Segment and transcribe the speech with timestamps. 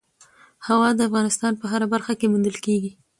[0.67, 2.91] هوا د افغانستان په هره برخه کې موندل کېږي.